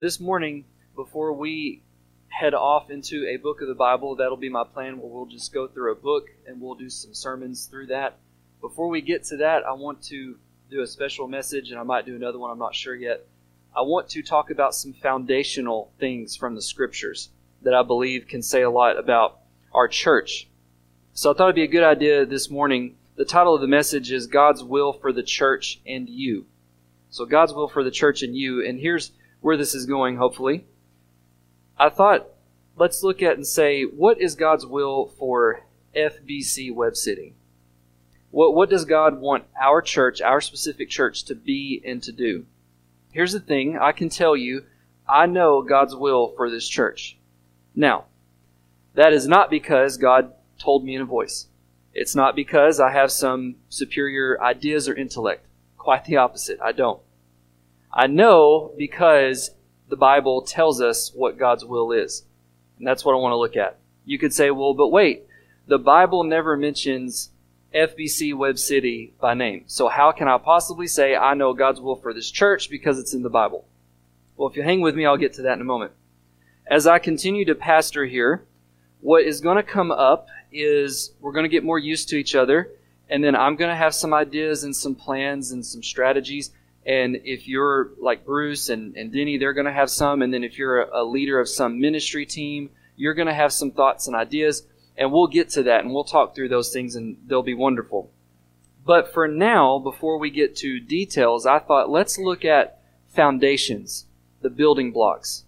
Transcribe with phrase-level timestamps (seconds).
[0.00, 0.64] This morning,
[0.96, 1.82] before we
[2.28, 5.52] head off into a book of the Bible, that'll be my plan where we'll just
[5.52, 8.18] go through a book and we'll do some sermons through that.
[8.62, 10.38] Before we get to that, I want to
[10.70, 13.26] do a special message, and I might do another one, I'm not sure yet.
[13.76, 17.28] I want to talk about some foundational things from the scriptures
[17.60, 19.40] that I believe can say a lot about
[19.74, 20.48] our church.
[21.12, 22.96] So I thought it'd be a good idea this morning.
[23.16, 26.46] The title of the message is God's Will for the Church and You.
[27.10, 28.64] So God's will for the church and you.
[28.64, 30.66] And here's where this is going, hopefully.
[31.78, 32.28] I thought
[32.76, 37.34] let's look at and say, what is God's will for FBC Webb City?
[38.30, 42.46] What, what does God want our church, our specific church, to be and to do?
[43.12, 44.64] Here's the thing I can tell you,
[45.08, 47.18] I know God's will for this church.
[47.74, 48.04] Now,
[48.94, 51.46] that is not because God told me in a voice.
[51.92, 55.46] It's not because I have some superior ideas or intellect.
[55.76, 56.60] Quite the opposite.
[56.62, 57.00] I don't.
[57.92, 59.50] I know because
[59.88, 62.24] the Bible tells us what God's will is.
[62.78, 63.78] And that's what I want to look at.
[64.04, 65.26] You could say, well, but wait,
[65.66, 67.30] the Bible never mentions
[67.74, 69.64] FBC Webb City by name.
[69.66, 73.14] So how can I possibly say I know God's will for this church because it's
[73.14, 73.66] in the Bible?
[74.36, 75.92] Well, if you hang with me, I'll get to that in a moment.
[76.66, 78.44] As I continue to pastor here,
[79.00, 82.34] what is going to come up is we're going to get more used to each
[82.34, 82.70] other,
[83.08, 86.50] and then I'm going to have some ideas and some plans and some strategies
[86.86, 90.22] and if you're like Bruce and, and Denny, they're going to have some.
[90.22, 93.52] And then if you're a, a leader of some ministry team, you're going to have
[93.52, 94.66] some thoughts and ideas.
[94.96, 98.10] And we'll get to that and we'll talk through those things and they'll be wonderful.
[98.84, 104.06] But for now, before we get to details, I thought let's look at foundations,
[104.40, 105.44] the building blocks.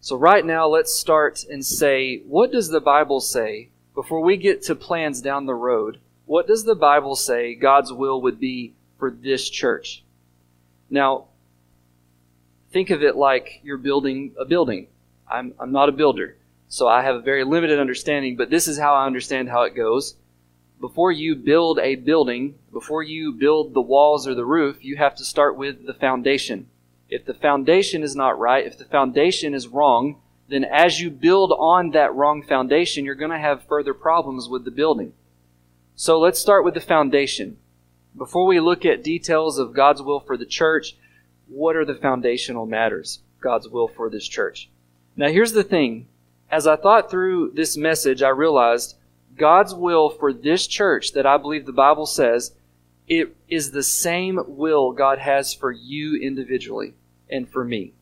[0.00, 4.62] So right now, let's start and say, what does the Bible say before we get
[4.62, 6.00] to plans down the road?
[6.26, 10.02] What does the Bible say God's will would be for this church?
[10.92, 11.28] Now,
[12.70, 14.88] think of it like you're building a building.
[15.26, 16.36] I'm, I'm not a builder,
[16.68, 19.74] so I have a very limited understanding, but this is how I understand how it
[19.74, 20.16] goes.
[20.82, 25.14] Before you build a building, before you build the walls or the roof, you have
[25.14, 26.66] to start with the foundation.
[27.08, 31.54] If the foundation is not right, if the foundation is wrong, then as you build
[31.58, 35.14] on that wrong foundation, you're going to have further problems with the building.
[35.96, 37.56] So let's start with the foundation.
[38.16, 40.96] Before we look at details of God's will for the church,
[41.48, 44.68] what are the foundational matters God's will for this church?
[45.16, 46.08] Now, here's the thing.
[46.50, 48.96] As I thought through this message, I realized
[49.36, 52.52] God's will for this church that I believe the Bible says
[53.08, 56.94] it is the same will God has for you individually
[57.30, 57.94] and for me.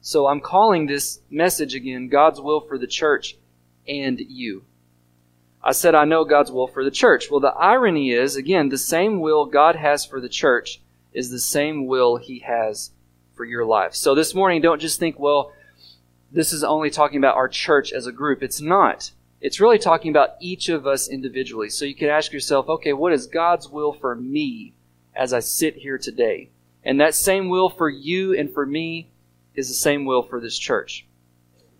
[0.00, 3.36] So I'm calling this message again God's will for the church
[3.88, 4.64] and you.
[5.66, 7.30] I said, I know God's will for the church.
[7.30, 10.82] Well, the irony is, again, the same will God has for the church
[11.14, 12.90] is the same will He has
[13.34, 13.94] for your life.
[13.94, 15.52] So this morning, don't just think, well,
[16.30, 18.42] this is only talking about our church as a group.
[18.42, 19.12] It's not.
[19.40, 21.70] It's really talking about each of us individually.
[21.70, 24.74] So you can ask yourself, okay, what is God's will for me
[25.14, 26.50] as I sit here today?
[26.84, 29.08] And that same will for you and for me
[29.54, 31.06] is the same will for this church.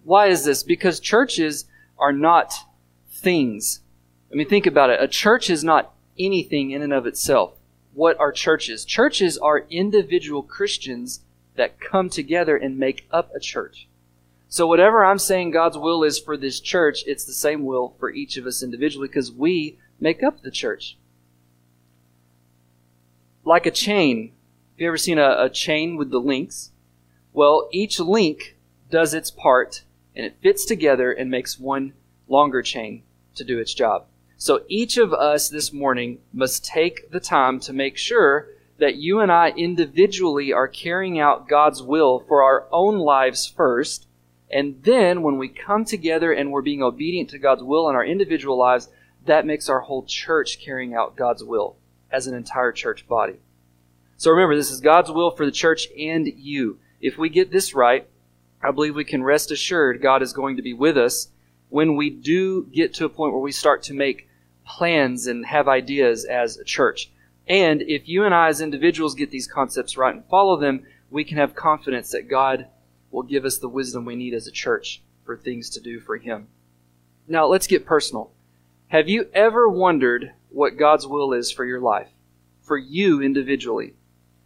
[0.04, 0.62] Why is this?
[0.62, 1.66] Because churches
[1.98, 2.54] are not
[3.24, 3.80] things.
[4.30, 5.02] I mean, think about it.
[5.02, 7.54] A church is not anything in and of itself.
[7.94, 8.84] What are churches?
[8.84, 11.20] Churches are individual Christians
[11.56, 13.88] that come together and make up a church.
[14.48, 18.10] So, whatever I'm saying God's will is for this church, it's the same will for
[18.10, 20.96] each of us individually because we make up the church.
[23.44, 24.32] Like a chain.
[24.72, 26.72] Have you ever seen a, a chain with the links?
[27.32, 28.56] Well, each link
[28.90, 29.84] does its part
[30.16, 31.92] and it fits together and makes one
[32.28, 33.03] longer chain
[33.36, 34.06] to do its job.
[34.36, 39.20] So each of us this morning must take the time to make sure that you
[39.20, 44.06] and I individually are carrying out God's will for our own lives first.
[44.50, 48.04] And then when we come together and we're being obedient to God's will in our
[48.04, 48.88] individual lives,
[49.26, 51.76] that makes our whole church carrying out God's will
[52.10, 53.36] as an entire church body.
[54.16, 56.78] So remember, this is God's will for the church and you.
[57.00, 58.08] If we get this right,
[58.62, 61.28] I believe we can rest assured God is going to be with us
[61.75, 64.29] when we do get to a point where we start to make
[64.65, 67.11] plans and have ideas as a church.
[67.49, 71.25] And if you and I as individuals get these concepts right and follow them, we
[71.25, 72.69] can have confidence that God
[73.11, 76.17] will give us the wisdom we need as a church for things to do for
[76.17, 76.47] Him.
[77.26, 78.31] Now, let's get personal.
[78.87, 82.11] Have you ever wondered what God's will is for your life?
[82.62, 83.94] For you individually?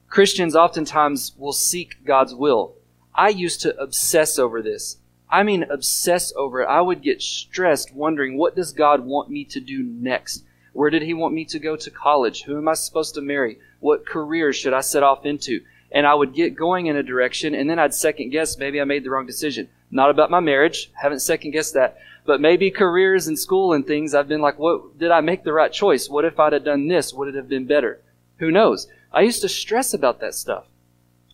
[0.08, 2.76] Christians oftentimes will seek God's will.
[3.14, 4.96] I used to obsess over this.
[5.30, 6.66] I mean, obsess over it.
[6.66, 10.44] I would get stressed wondering, what does God want me to do next?
[10.72, 12.42] Where did He want me to go to college?
[12.44, 13.58] Who am I supposed to marry?
[13.80, 15.60] What career should I set off into?
[15.90, 18.84] and I would get going in a direction, and then I'd second guess maybe I
[18.84, 19.68] made the wrong decision.
[19.90, 24.14] Not about my marriage, haven't second guessed that, but maybe careers and school and things.
[24.14, 26.08] I've been like, what did I make the right choice?
[26.08, 27.14] What if I'd have done this?
[27.14, 28.02] Would it have been better?
[28.38, 28.86] Who knows?
[29.12, 30.66] I used to stress about that stuff.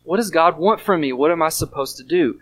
[0.05, 1.12] What does God want from me?
[1.12, 2.41] What am I supposed to do?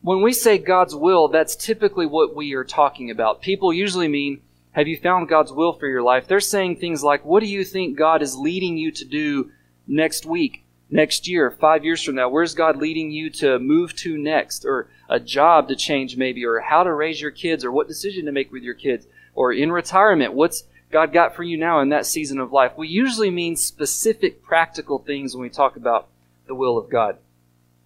[0.00, 3.42] When we say God's will, that's typically what we are talking about.
[3.42, 4.40] People usually mean,
[4.72, 6.28] have you found God's will for your life?
[6.28, 9.50] They're saying things like, what do you think God is leading you to do
[9.86, 10.64] next week?
[10.90, 12.28] next year, five years from now?
[12.28, 14.64] Where's God leading you to move to next?
[14.64, 18.26] Or a job to change, maybe, or how to raise your kids, or what decision
[18.26, 19.06] to make with your kids?
[19.34, 22.72] Or in retirement, what's God got for you now in that season of life?
[22.76, 26.08] We usually mean specific practical things when we talk about
[26.46, 27.18] the will of God.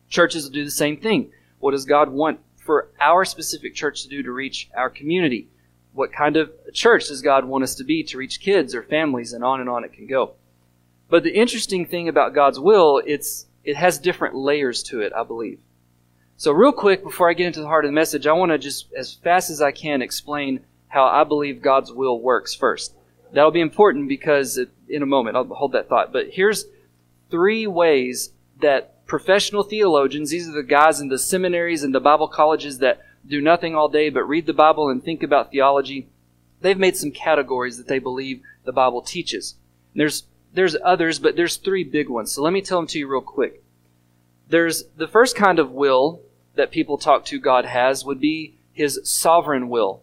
[0.09, 1.31] Churches will do the same thing.
[1.63, 5.47] What does God want for our specific church to do to reach our community?
[5.93, 9.33] What kind of church does God want us to be to reach kids or families,
[9.33, 10.33] and on and on it can go.
[11.09, 15.23] But the interesting thing about God's will, it's it has different layers to it, I
[15.23, 15.61] believe.
[16.37, 18.59] So real quick before I get into the heart of the message, I want to
[18.59, 22.93] just as fast as I can explain how I believe God's will works first.
[23.33, 24.59] That'll be important because
[24.89, 26.13] in a moment I'll hold that thought.
[26.13, 26.65] But here's
[27.31, 32.27] three ways that professional theologians, these are the guys in the seminaries and the Bible
[32.27, 36.09] colleges that do nothing all day but read the Bible and think about theology,
[36.63, 39.57] they've made some categories that they believe the Bible teaches.
[39.93, 40.25] And there's
[40.55, 42.33] there's others, but there's three big ones.
[42.33, 43.63] So let me tell them to you real quick.
[44.49, 46.23] There's the first kind of will
[46.55, 50.01] that people talk to God has would be his sovereign will.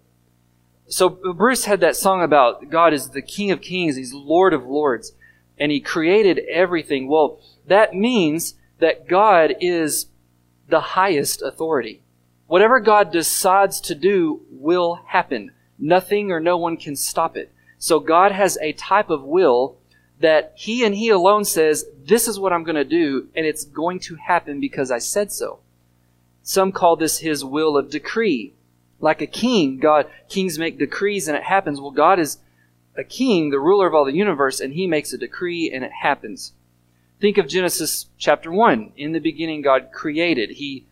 [0.87, 4.67] So Bruce had that song about God is the King of Kings, he's Lord of
[4.67, 5.13] Lords,
[5.57, 7.07] and he created everything.
[7.07, 10.07] Well, that means that God is
[10.67, 12.01] the highest authority.
[12.47, 15.51] Whatever God decides to do will happen.
[15.77, 17.51] Nothing or no one can stop it.
[17.77, 19.77] So God has a type of will
[20.19, 23.63] that he and he alone says, This is what I'm going to do, and it's
[23.63, 25.59] going to happen because I said so.
[26.43, 28.53] Some call this his will of decree.
[28.99, 31.79] Like a king, God, kings make decrees and it happens.
[31.79, 32.39] Well, God is
[32.97, 35.91] a king, the ruler of all the universe, and he makes a decree and it
[36.01, 36.53] happens.
[37.19, 38.93] Think of Genesis chapter 1.
[38.95, 40.51] In the beginning, God created.
[40.51, 40.87] He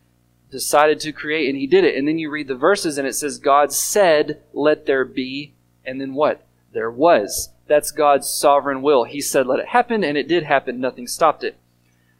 [0.52, 1.96] decided to create and he did it.
[1.96, 5.54] And then you read the verses and it says, God said, Let there be.
[5.86, 6.46] And then what?
[6.74, 7.50] There was.
[7.68, 9.04] That's God's sovereign will.
[9.04, 10.80] He said, let it happen, and it did happen.
[10.80, 11.58] Nothing stopped it.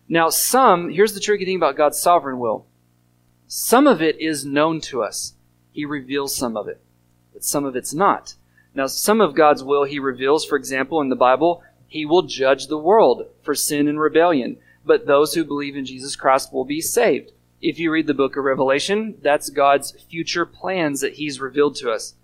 [0.10, 2.66] Now, some, here's the tricky thing about God's sovereign will.
[3.48, 5.34] Some of it is known to us.
[5.72, 6.82] He reveals some of it,
[7.34, 8.36] but some of it's not.
[8.74, 12.68] Now, some of God's will he reveals, for example, in the Bible, he will judge
[12.68, 16.82] the world for sin and rebellion, but those who believe in Jesus Christ will be
[16.82, 17.32] saved.
[17.62, 21.92] If you read the book of Revelation, that's God's future plans that he's revealed to
[21.92, 22.16] us.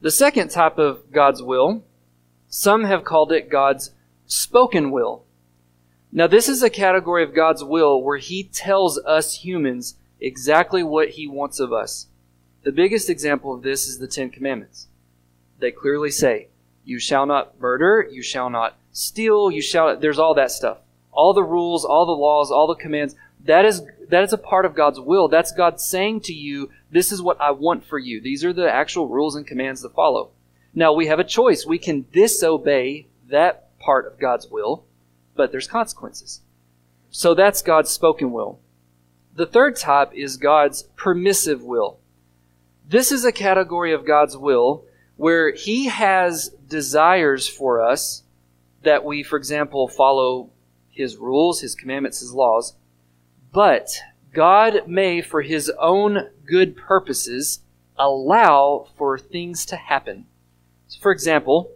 [0.00, 1.84] The second type of God's will
[2.48, 3.90] some have called it God's
[4.26, 5.24] spoken will.
[6.10, 11.10] Now, this is a category of God's will where He tells us humans exactly what
[11.10, 12.06] He wants of us.
[12.62, 14.88] The biggest example of this is the Ten Commandments.
[15.58, 16.48] They clearly say,
[16.84, 20.78] You shall not murder, you shall not steal, you shall, there's all that stuff.
[21.12, 23.14] All the rules, all the laws, all the commands.
[23.44, 25.28] That is, that is a part of God's will.
[25.28, 28.20] That's God saying to you, This is what I want for you.
[28.20, 30.30] These are the actual rules and commands to follow.
[30.74, 31.66] Now we have a choice.
[31.66, 34.84] We can disobey that part of God's will,
[35.34, 36.40] but there's consequences.
[37.10, 38.60] So that's God's spoken will.
[39.34, 41.98] The third type is God's permissive will.
[42.88, 44.84] This is a category of God's will
[45.16, 48.22] where He has desires for us
[48.82, 50.50] that we, for example, follow
[50.88, 52.74] His rules, His commandments, His laws.
[53.52, 53.90] But
[54.32, 57.60] God may, for His own good purposes,
[57.98, 60.26] allow for things to happen.
[60.86, 61.72] So for example,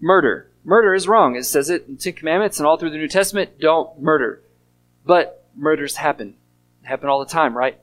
[0.00, 0.50] murder.
[0.64, 1.36] Murder is wrong.
[1.36, 4.42] It says it in Ten Commandments and all through the New Testament don't murder.
[5.04, 6.34] But murders happen.
[6.82, 7.78] They happen all the time, right?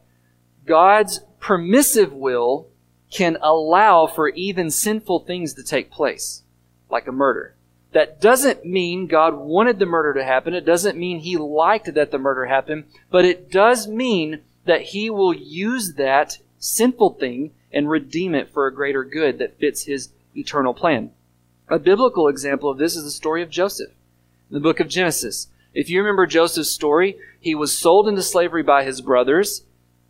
[0.65, 2.67] God's permissive will
[3.09, 6.43] can allow for even sinful things to take place,
[6.89, 7.52] like a murder.
[7.93, 10.53] That doesn't mean God wanted the murder to happen.
[10.53, 15.09] It doesn't mean He liked that the murder happened, but it does mean that He
[15.09, 20.09] will use that sinful thing and redeem it for a greater good that fits His
[20.35, 21.11] eternal plan.
[21.69, 23.91] A biblical example of this is the story of Joseph
[24.49, 25.47] in the book of Genesis.
[25.73, 29.63] If you remember Joseph's story, he was sold into slavery by his brothers.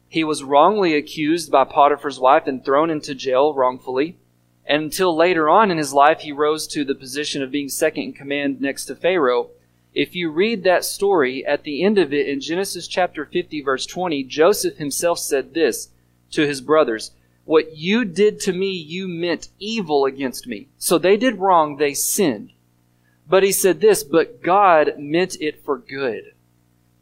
[0.10, 4.18] He was wrongly accused by Potiphar's wife and thrown into jail wrongfully.
[4.66, 8.04] And until later on in his life, he rose to the position of being second
[8.04, 9.50] in command next to Pharaoh.
[9.94, 13.86] If you read that story, at the end of it in Genesis chapter 50, verse
[13.86, 15.90] 20, Joseph himself said this
[16.32, 17.12] to his brothers
[17.46, 20.70] what you did to me, you meant evil against me.
[20.78, 22.54] So they did wrong, they sinned.
[23.28, 26.34] But he said this, but God meant it for good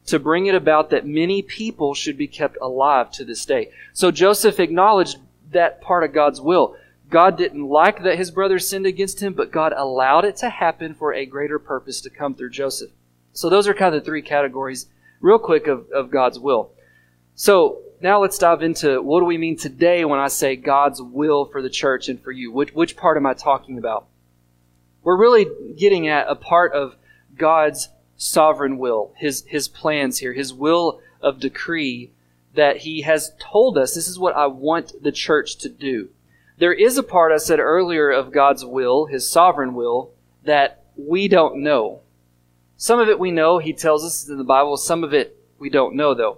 [0.07, 3.71] to bring it about that many people should be kept alive to this day.
[3.93, 5.19] So Joseph acknowledged
[5.51, 6.75] that part of God's will.
[7.11, 10.93] God didn't like that his brothers sinned against him, but God allowed it to happen
[10.93, 12.91] for a greater purpose to come through Joseph.
[13.33, 14.87] So those are kind of the three categories,
[15.19, 16.71] real quick, of, of God's will.
[17.35, 21.43] So now let's dive into what do we mean today when I say God's will
[21.45, 22.49] for the church and for you?
[22.49, 24.07] Which, which part am I talking about?
[25.03, 26.95] We're really getting at a part of
[27.37, 32.11] God's sovereign will, his, his plans here, his will of decree
[32.53, 36.09] that he has told us this is what I want the church to do.
[36.61, 40.11] There is a part I said earlier of God's will, his sovereign will,
[40.43, 42.01] that we don't know.
[42.77, 45.71] Some of it we know, he tells us in the Bible, some of it we
[45.71, 46.37] don't know though.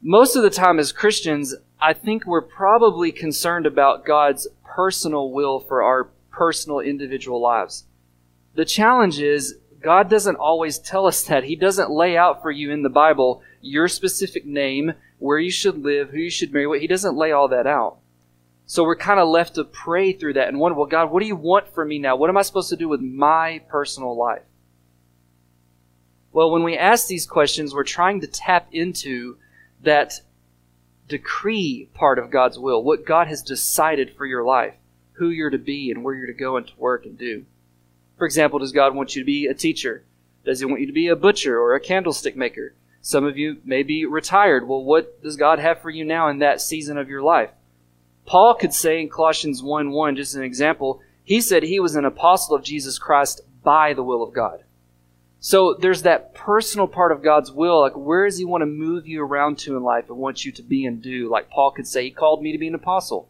[0.00, 5.60] Most of the time as Christians, I think we're probably concerned about God's personal will
[5.60, 7.84] for our personal individual lives.
[8.54, 11.44] The challenge is God doesn't always tell us that.
[11.44, 15.84] He doesn't lay out for you in the Bible your specific name, where you should
[15.84, 16.80] live, who you should marry.
[16.80, 17.98] He doesn't lay all that out.
[18.70, 21.26] So we're kind of left to pray through that and wonder, well, God, what do
[21.26, 22.14] you want from me now?
[22.14, 24.44] What am I supposed to do with my personal life?
[26.30, 29.38] Well, when we ask these questions, we're trying to tap into
[29.82, 30.20] that
[31.08, 34.74] decree part of God's will, what God has decided for your life,
[35.14, 37.46] who you're to be and where you're to go and to work and do.
[38.18, 40.04] For example, does God want you to be a teacher?
[40.44, 42.76] Does He want you to be a butcher or a candlestick maker?
[43.02, 44.68] Some of you may be retired.
[44.68, 47.50] Well, what does God have for you now in that season of your life?
[48.30, 52.04] Paul could say in Colossians 1 1, just an example, he said he was an
[52.04, 54.62] apostle of Jesus Christ by the will of God.
[55.40, 57.80] So there's that personal part of God's will.
[57.80, 60.52] Like, where does He want to move you around to in life and want you
[60.52, 61.28] to be and do?
[61.28, 63.28] Like Paul could say, He called me to be an apostle.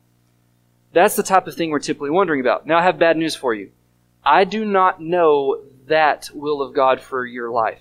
[0.92, 2.66] That's the type of thing we're typically wondering about.
[2.66, 3.71] Now, I have bad news for you.
[4.23, 7.80] I do not know that will of God for your life.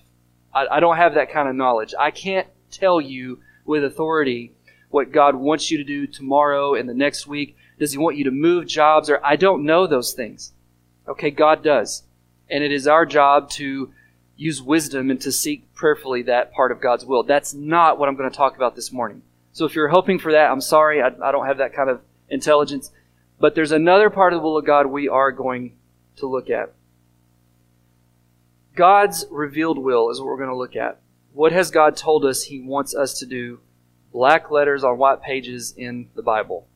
[0.53, 1.93] I, I don't have that kind of knowledge.
[1.99, 4.53] I can't tell you with authority
[4.89, 7.55] what God wants you to do tomorrow and the next week.
[7.77, 9.10] Does He want you to move jobs?
[9.10, 10.53] Or I don't know those things.
[11.08, 12.03] Okay, God does.
[12.50, 13.91] And it is our job to
[14.36, 17.24] use wisdom and to seek prayerfully that part of God's will.
[17.24, 19.22] That's not what I'm going to talk about this morning.
[19.51, 21.01] So if you're hoping for that, I'm sorry.
[21.01, 22.91] I, I don't have that kind of intelligence.
[23.39, 25.74] But there's another part of the will of God we are going
[26.17, 26.74] to look at.
[28.75, 31.00] God's revealed will is what we're going to look at.
[31.34, 33.60] What has God told us He wants us to do?
[34.11, 36.67] Black letters on white pages in the Bible.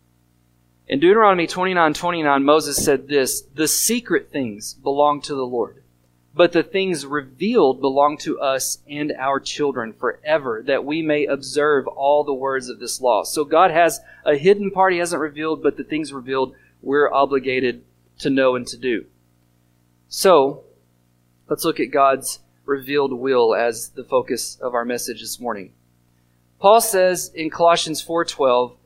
[0.88, 5.82] In Deuteronomy 29 29, Moses said this The secret things belong to the Lord,
[6.36, 11.88] but the things revealed belong to us and our children forever, that we may observe
[11.88, 13.24] all the words of this law.
[13.24, 17.84] So God has a hidden part He hasn't revealed, but the things revealed we're obligated
[18.20, 19.06] to know and to do.
[20.10, 20.64] So,
[21.50, 25.74] let's look at God's revealed will as the focus of our message this morning.
[26.64, 28.78] Paul says in Colossians 4:12,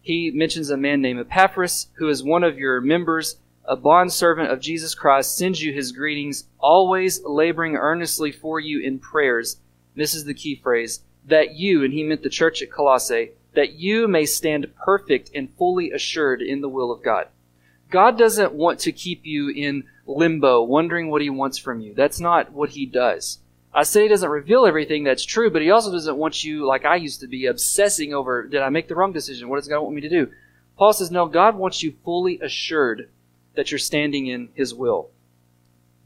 [0.00, 4.60] he mentions a man named Epaphras who is one of your members, a bondservant of
[4.60, 9.56] Jesus Christ, sends you his greetings, always laboring earnestly for you in prayers.
[9.96, 13.72] This is the key phrase, that you, and he meant the church at Colossae, that
[13.72, 17.26] you may stand perfect and fully assured in the will of God.
[17.90, 21.94] God doesn't want to keep you in limbo, wondering what he wants from you.
[21.94, 23.40] That's not what he does.
[23.74, 26.84] I say he doesn't reveal everything that's true, but he also doesn't want you, like
[26.84, 29.48] I used to be, obsessing over, did I make the wrong decision?
[29.48, 30.30] What does God want me to do?
[30.78, 33.08] Paul says, no, God wants you fully assured
[33.54, 35.10] that you're standing in his will.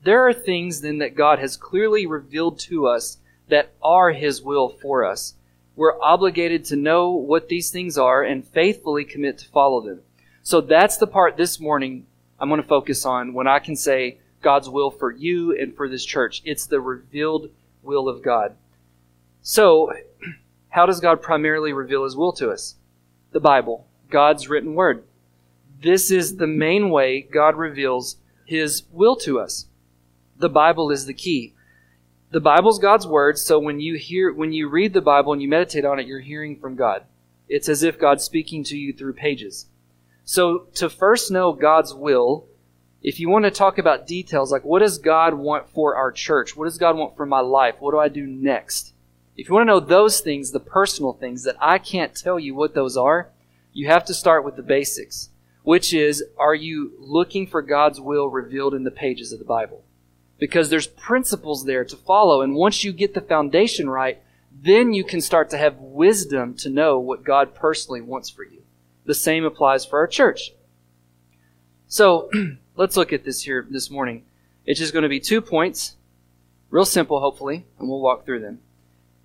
[0.02, 4.68] There are things then that God has clearly revealed to us that are his will
[4.68, 5.34] for us.
[5.76, 10.00] We're obligated to know what these things are and faithfully commit to follow them.
[10.42, 12.06] So that's the part this morning
[12.40, 15.88] I'm going to focus on when I can say God's will for you and for
[15.88, 16.40] this church.
[16.44, 17.50] It's the revealed
[17.82, 18.56] will of God.
[19.42, 19.92] So,
[20.70, 22.76] how does God primarily reveal His will to us?
[23.32, 25.04] The Bible, God's written word.
[25.80, 29.66] This is the main way God reveals His will to us.
[30.37, 31.54] The Bible is the key.
[32.30, 35.49] The Bible's God's word, so when you hear, when you read the Bible and you
[35.49, 37.04] meditate on it, you're hearing from God.
[37.49, 39.66] It's as if God's speaking to you through pages.
[40.25, 42.47] So, to first know God's will,
[43.02, 46.56] if you want to talk about details, like what does God want for our church?
[46.56, 47.76] What does God want for my life?
[47.78, 48.92] What do I do next?
[49.36, 52.54] If you want to know those things, the personal things that I can't tell you
[52.54, 53.30] what those are,
[53.72, 55.30] you have to start with the basics,
[55.62, 59.84] which is are you looking for God's will revealed in the pages of the Bible?
[60.38, 64.20] Because there's principles there to follow, and once you get the foundation right,
[64.60, 68.62] then you can start to have wisdom to know what God personally wants for you.
[69.04, 70.52] The same applies for our church.
[71.86, 72.30] So
[72.78, 74.23] let's look at this here this morning.
[74.64, 75.97] It's just going to be two points,
[76.70, 78.61] real simple, hopefully, and we'll walk through them.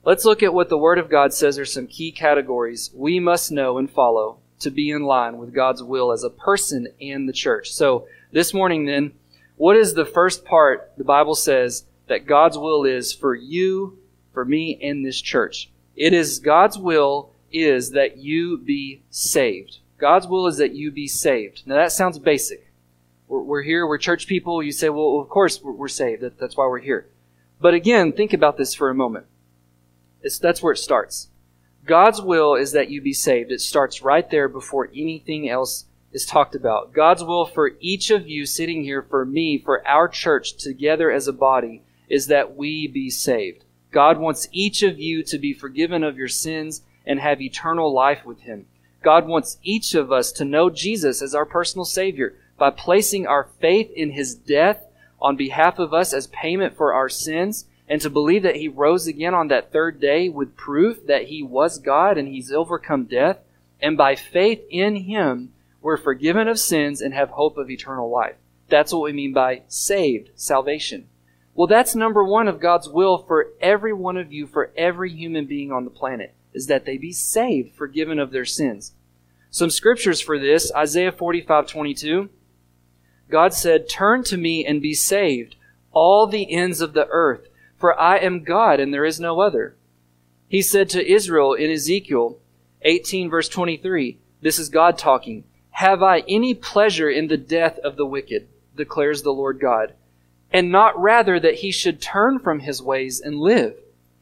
[0.03, 3.51] Let's look at what the Word of God says are some key categories we must
[3.51, 7.33] know and follow to be in line with God's will as a person and the
[7.33, 7.71] church.
[7.71, 9.13] So, this morning, then,
[9.55, 13.99] what is the first part the Bible says that God's will is for you,
[14.33, 15.69] for me, and this church?
[15.95, 19.77] It is God's will is that you be saved.
[19.99, 21.61] God's will is that you be saved.
[21.67, 22.65] Now, that sounds basic.
[23.27, 24.61] We're, we're here, we're church people.
[24.61, 26.21] You say, well, of course we're, we're saved.
[26.21, 27.07] That, that's why we're here.
[27.59, 29.25] But again, think about this for a moment.
[30.21, 31.29] It's, that's where it starts.
[31.85, 33.51] God's will is that you be saved.
[33.51, 36.93] It starts right there before anything else is talked about.
[36.93, 41.27] God's will for each of you sitting here, for me, for our church together as
[41.27, 43.65] a body, is that we be saved.
[43.91, 48.25] God wants each of you to be forgiven of your sins and have eternal life
[48.25, 48.65] with Him.
[49.03, 53.49] God wants each of us to know Jesus as our personal Savior by placing our
[53.59, 54.85] faith in His death
[55.21, 59.05] on behalf of us as payment for our sins and to believe that he rose
[59.05, 63.39] again on that third day with proof that he was God and he's overcome death.
[63.81, 65.51] And by faith in him,
[65.81, 68.35] we're forgiven of sins and have hope of eternal life.
[68.69, 71.09] That's what we mean by saved, salvation.
[71.55, 75.47] Well, that's number one of God's will for every one of you, for every human
[75.47, 78.93] being on the planet, is that they be saved, forgiven of their sins.
[79.51, 82.29] Some scriptures for this Isaiah 45 22.
[83.29, 85.55] God said, Turn to me and be saved,
[85.91, 87.47] all the ends of the earth
[87.83, 89.75] for I am God and there is no other.
[90.47, 92.39] He said to Israel in Ezekiel
[92.83, 97.97] 18, verse 23, this is God talking, Have I any pleasure in the death of
[97.97, 99.95] the wicked, declares the Lord God,
[100.49, 103.75] and not rather that he should turn from his ways and live?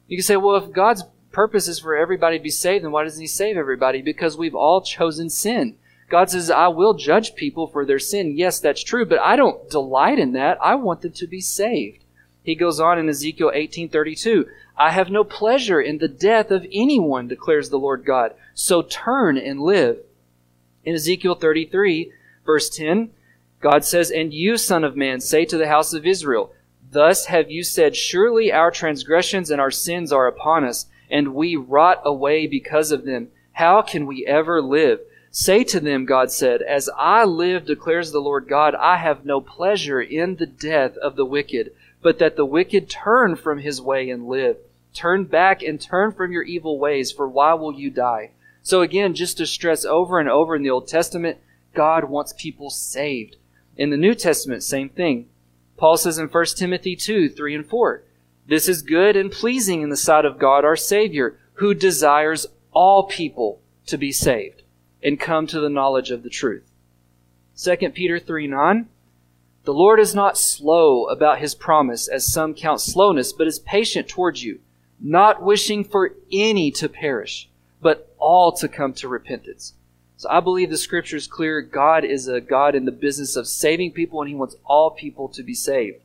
[0.07, 3.03] You can say, well, if God's purpose is for everybody to be saved, then why
[3.03, 4.01] doesn't he save everybody?
[4.01, 5.77] Because we've all chosen sin.
[6.11, 8.37] God says, I will judge people for their sin.
[8.37, 10.57] Yes, that's true, but I don't delight in that.
[10.61, 12.03] I want them to be saved.
[12.43, 14.45] He goes on in Ezekiel 18:32,
[14.77, 18.33] I have no pleasure in the death of anyone, declares the Lord God.
[18.53, 19.99] So turn and live.
[20.83, 22.11] In Ezekiel 33,
[22.45, 23.11] verse 10,
[23.61, 26.51] God says, And you, son of man, say to the house of Israel,
[26.91, 31.55] Thus have you said, Surely our transgressions and our sins are upon us, and we
[31.55, 33.29] rot away because of them.
[33.53, 34.99] How can we ever live?
[35.33, 39.39] Say to them, God said, As I live, declares the Lord God, I have no
[39.39, 44.09] pleasure in the death of the wicked but that the wicked turn from his way
[44.09, 44.57] and live.
[44.93, 48.31] Turn back and turn from your evil ways, for why will you die?
[48.63, 51.37] So again, just to stress over and over in the Old Testament,
[51.73, 53.37] God wants people saved.
[53.77, 55.29] In the New Testament, same thing.
[55.77, 58.03] Paul says in 1 Timothy 2, 3 and 4,
[58.47, 63.03] This is good and pleasing in the sight of God our Savior, who desires all
[63.03, 64.60] people to be saved
[65.03, 66.63] and come to the knowledge of the truth.
[67.57, 68.87] 2 Peter 3, 9,
[69.63, 74.07] the Lord is not slow about his promise, as some count slowness, but is patient
[74.07, 74.59] towards you,
[74.99, 77.47] not wishing for any to perish,
[77.79, 79.73] but all to come to repentance.
[80.17, 81.61] So I believe the scripture is clear.
[81.61, 85.27] God is a God in the business of saving people, and he wants all people
[85.29, 85.97] to be saved.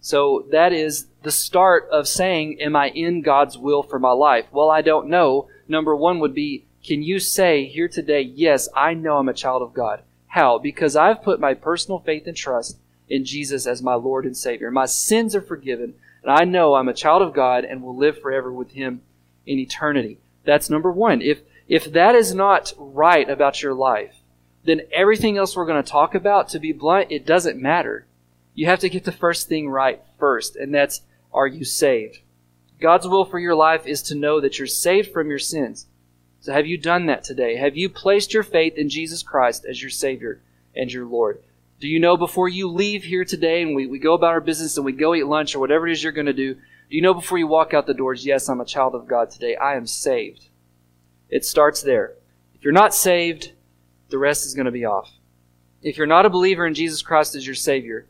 [0.00, 4.44] So that is the start of saying, Am I in God's will for my life?
[4.52, 5.48] Well, I don't know.
[5.66, 9.62] Number one would be, Can you say here today, Yes, I know I'm a child
[9.62, 10.02] of God?
[10.26, 10.58] How?
[10.58, 12.76] Because I've put my personal faith and trust
[13.08, 14.70] in Jesus as my Lord and Savior.
[14.70, 18.20] My sins are forgiven, and I know I'm a child of God and will live
[18.20, 19.00] forever with Him
[19.46, 20.18] in eternity.
[20.44, 21.22] That's number one.
[21.22, 24.16] If, if that is not right about your life,
[24.64, 28.04] then everything else we're going to talk about, to be blunt, it doesn't matter.
[28.54, 31.00] You have to get the first thing right first, and that's
[31.32, 32.18] are you saved?
[32.78, 35.86] God's will for your life is to know that you're saved from your sins.
[36.44, 37.56] So have you done that today?
[37.56, 40.42] Have you placed your faith in Jesus Christ as your Savior
[40.76, 41.42] and your Lord?
[41.80, 44.76] Do you know before you leave here today and we, we go about our business
[44.76, 47.00] and we go eat lunch or whatever it is you're going to do, do you
[47.00, 49.56] know before you walk out the doors, yes, I'm a child of God today.
[49.56, 50.48] I am saved.
[51.30, 52.12] It starts there.
[52.54, 53.52] If you're not saved,
[54.10, 55.10] the rest is going to be off.
[55.80, 58.06] If you're not a believer in Jesus Christ as your Savior,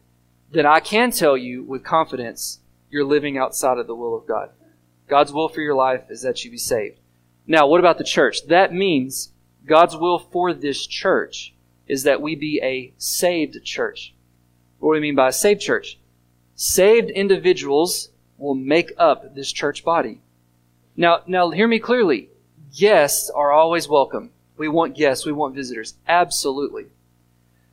[0.51, 2.59] then I can tell you with confidence
[2.91, 4.51] you're living outside of the will of God.
[5.07, 6.99] God's will for your life is that you be saved.
[7.47, 8.47] Now, what about the church?
[8.47, 9.33] That means
[9.67, 11.55] God's will for this church
[11.87, 14.15] is that we be a saved church.
[14.79, 15.99] What do we mean by a saved church?
[16.55, 20.21] Saved individuals will make up this church body.
[20.97, 22.31] Now, now hear me clearly.
[22.77, 24.31] Guests are always welcome.
[24.57, 25.95] We want guests, we want visitors.
[26.07, 26.87] Absolutely.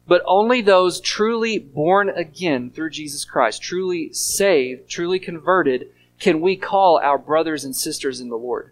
[0.08, 6.56] But only those truly born again through Jesus Christ, truly saved, truly converted, can we
[6.56, 8.72] call our brothers and sisters in the Lord.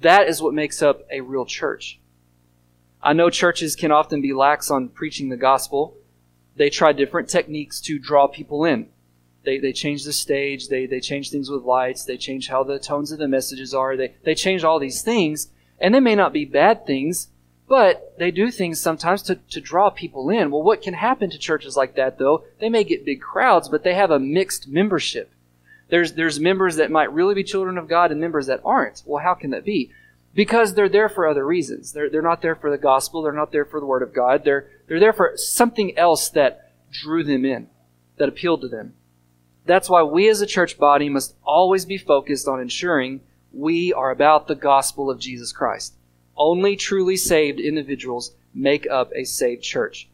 [0.00, 2.00] That is what makes up a real church.
[3.02, 5.96] I know churches can often be lax on preaching the gospel.
[6.56, 8.88] They try different techniques to draw people in.
[9.44, 12.78] They, they change the stage, they, they change things with lights, they change how the
[12.78, 15.48] tones of the messages are, they, they change all these things.
[15.78, 17.28] And they may not be bad things,
[17.68, 20.50] but they do things sometimes to, to draw people in.
[20.50, 22.44] Well, what can happen to churches like that, though?
[22.58, 25.33] They may get big crowds, but they have a mixed membership.
[25.88, 29.02] There's, there's members that might really be children of God and members that aren't.
[29.06, 29.90] Well, how can that be?
[30.34, 31.92] Because they're there for other reasons.
[31.92, 33.22] They're, they're not there for the gospel.
[33.22, 34.44] They're not there for the word of God.
[34.44, 37.68] They're, they're there for something else that drew them in,
[38.16, 38.94] that appealed to them.
[39.66, 43.20] That's why we as a church body must always be focused on ensuring
[43.52, 45.94] we are about the gospel of Jesus Christ.
[46.36, 50.08] Only truly saved individuals make up a saved church.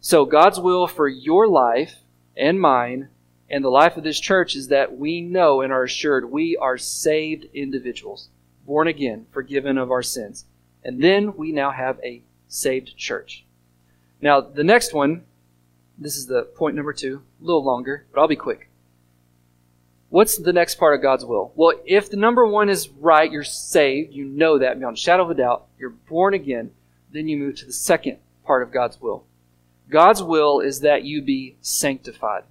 [0.00, 1.96] So God's will for your life
[2.36, 3.08] and mine
[3.50, 6.78] and the life of this church is that we know and are assured we are
[6.78, 8.28] saved individuals,
[8.64, 10.44] born again, forgiven of our sins.
[10.84, 13.44] And then we now have a saved church.
[14.22, 15.24] Now, the next one,
[15.98, 18.68] this is the point number two, a little longer, but I'll be quick.
[20.10, 21.52] What's the next part of God's will?
[21.54, 25.30] Well, if the number one is right, you're saved, you know that beyond shadow of
[25.30, 26.70] a doubt, you're born again,
[27.12, 29.24] then you move to the second part of God's will.
[29.88, 32.44] God's will is that you be sanctified.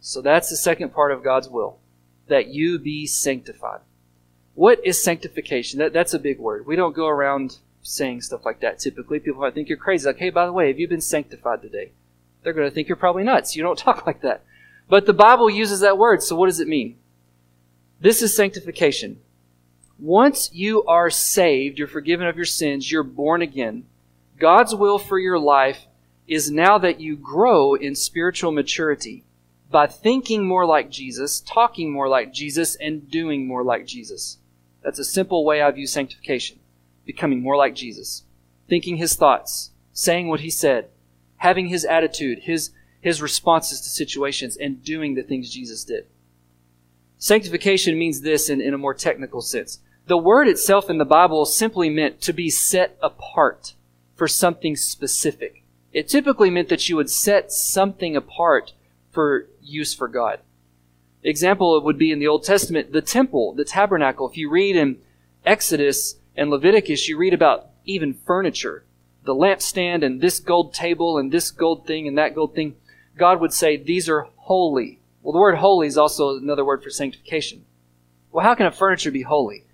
[0.00, 1.78] So that's the second part of God's will,
[2.26, 3.80] that you be sanctified.
[4.54, 5.78] What is sanctification?
[5.78, 6.66] That, that's a big word.
[6.66, 9.20] We don't go around saying stuff like that typically.
[9.20, 10.06] People might think you're crazy.
[10.06, 11.92] Like, hey, by the way, have you been sanctified today?
[12.42, 13.54] They're going to think you're probably nuts.
[13.54, 14.42] You don't talk like that.
[14.88, 16.96] But the Bible uses that word, so what does it mean?
[18.00, 19.20] This is sanctification.
[19.98, 23.84] Once you are saved, you're forgiven of your sins, you're born again.
[24.38, 25.86] God's will for your life
[26.26, 29.24] is now that you grow in spiritual maturity
[29.70, 34.38] by thinking more like Jesus, talking more like Jesus, and doing more like Jesus.
[34.82, 36.58] That's a simple way I view sanctification.
[37.04, 38.24] Becoming more like Jesus.
[38.68, 40.88] Thinking his thoughts, saying what he said,
[41.36, 46.06] having his attitude, his, his responses to situations, and doing the things Jesus did.
[47.18, 49.78] Sanctification means this in, in a more technical sense.
[50.06, 53.74] The word itself in the Bible simply meant to be set apart
[54.16, 55.62] for something specific.
[55.92, 58.72] It typically meant that you would set something apart
[59.10, 60.40] for use for God.
[61.22, 64.28] Example would be in the Old Testament, the temple, the tabernacle.
[64.28, 64.98] If you read in
[65.44, 68.84] Exodus and Leviticus, you read about even furniture,
[69.24, 72.76] the lampstand and this gold table and this gold thing and that gold thing.
[73.16, 75.00] God would say, these are holy.
[75.22, 77.66] Well, the word holy is also another word for sanctification.
[78.32, 79.66] Well, how can a furniture be holy?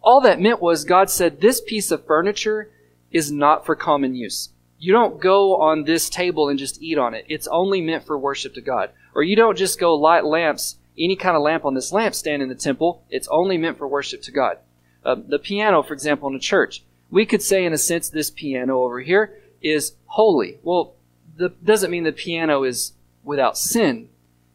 [0.00, 2.70] All that meant was God said, this piece of furniture
[3.10, 4.50] is not for common use.
[4.78, 7.24] You don't go on this table and just eat on it.
[7.28, 8.90] It's only meant for worship to God.
[9.14, 12.48] Or you don't just go light lamps, any kind of lamp on this lampstand in
[12.48, 13.04] the temple.
[13.10, 14.58] It's only meant for worship to God.
[15.04, 18.30] Uh, the piano, for example, in a church, we could say, in a sense, this
[18.30, 20.58] piano over here is holy.
[20.62, 20.94] Well,
[21.36, 24.08] that doesn't mean the piano is without sin.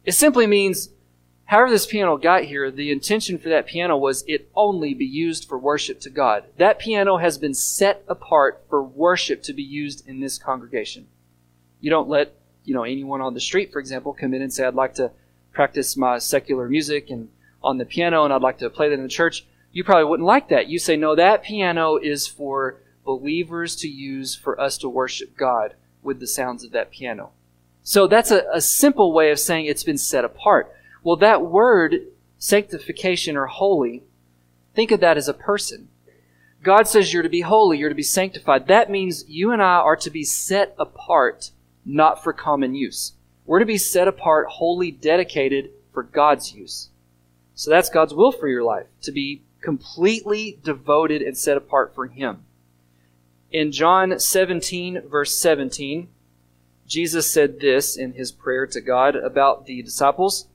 [0.04, 0.90] It simply means
[1.50, 5.48] However, this piano got here, the intention for that piano was it only be used
[5.48, 6.44] for worship to God.
[6.58, 11.08] That piano has been set apart for worship to be used in this congregation.
[11.80, 14.64] You don't let, you know, anyone on the street, for example, come in and say,
[14.64, 15.10] I'd like to
[15.52, 17.28] practice my secular music and
[17.62, 19.46] on the piano and I'd like to play that in the church.
[19.72, 20.68] You probably wouldn't like that.
[20.68, 25.74] You say, no, that piano is for believers to use for us to worship God
[26.02, 27.30] with the sounds of that piano.
[27.82, 30.74] So that's a, a simple way of saying it's been set apart.
[31.02, 32.06] Well, that word,
[32.38, 34.02] sanctification or holy,
[34.74, 35.88] think of that as a person.
[36.62, 38.66] God says you're to be holy, you're to be sanctified.
[38.66, 41.50] That means you and I are to be set apart,
[41.94, 43.12] not for common use.
[43.46, 46.88] We're to be set apart, wholly dedicated for God's use.
[47.54, 52.06] So that's God's will for your life, to be completely devoted and set apart for
[52.06, 52.44] Him.
[53.50, 56.08] In John 17, verse 17,
[56.86, 60.48] Jesus said this in his prayer to God about the disciples.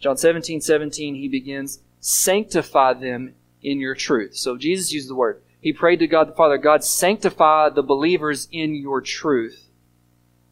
[0.00, 4.34] John 17, 17, he begins, sanctify them in your truth.
[4.34, 5.40] So Jesus used the word.
[5.60, 9.67] He prayed to God the Father, God, sanctify the believers in your truth.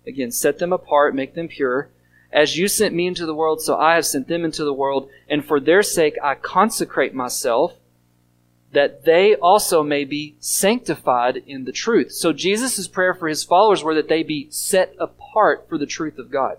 [0.07, 1.91] Again, set them apart, make them pure.
[2.33, 5.09] As you sent me into the world, so I have sent them into the world,
[5.29, 7.75] and for their sake I consecrate myself,
[8.73, 12.13] that they also may be sanctified in the truth.
[12.13, 16.19] So Jesus' prayer for his followers were that they be set apart for the truth
[16.19, 16.59] of God.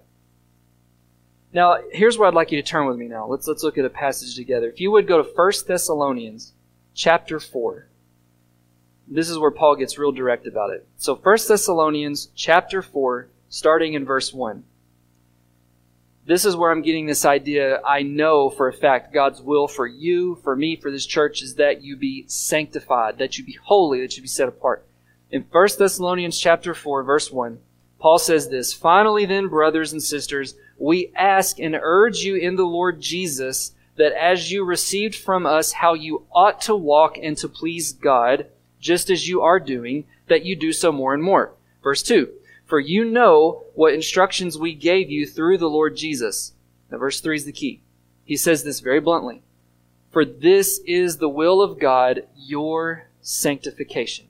[1.53, 3.27] Now, here's where I'd like you to turn with me now.
[3.27, 4.67] Let's, let's look at a passage together.
[4.69, 6.53] If you would go to 1 Thessalonians
[6.93, 7.87] chapter 4.
[9.07, 10.85] This is where Paul gets real direct about it.
[10.97, 14.63] So 1 Thessalonians chapter 4, starting in verse 1.
[16.25, 17.79] This is where I'm getting this idea.
[17.85, 21.55] I know for a fact God's will for you, for me, for this church is
[21.55, 24.85] that you be sanctified, that you be holy, that you be set apart.
[25.31, 27.59] In 1 Thessalonians chapter 4, verse 1,
[27.99, 32.65] Paul says this, Finally then, brothers and sisters, we ask and urge you in the
[32.65, 37.47] Lord Jesus that as you received from us how you ought to walk and to
[37.47, 38.47] please God,
[38.79, 41.53] just as you are doing, that you do so more and more.
[41.81, 42.29] Verse 2
[42.67, 46.53] For you know what instructions we gave you through the Lord Jesus.
[46.91, 47.81] Now, verse 3 is the key.
[48.25, 49.41] He says this very bluntly
[50.11, 54.27] For this is the will of God, your sanctification.